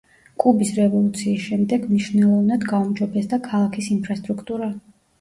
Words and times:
კუბის 0.43 0.71
რევოლუციის 0.77 1.43
შემდეგ 1.51 1.87
მნიშვნელოვნად 1.93 2.67
გაუმჯობესდა 2.75 3.43
ქალაქის 3.53 3.95
ინფრასტრუქტურა. 4.01 4.77